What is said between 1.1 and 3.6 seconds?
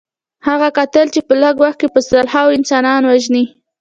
چې په لږ وخت کې په سلهاوو انسانان وژني.